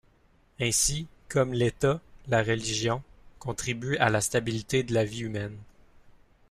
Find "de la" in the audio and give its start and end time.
4.81-5.05